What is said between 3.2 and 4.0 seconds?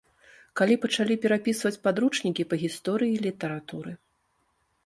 літаратуры.